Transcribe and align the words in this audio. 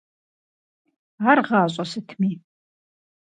Ар 1.29 1.39
гъащӀэ 1.47 1.85
сытми? 1.91 2.31